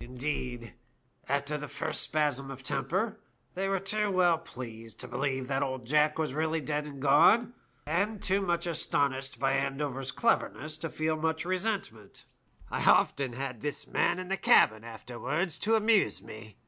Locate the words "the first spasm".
1.56-2.50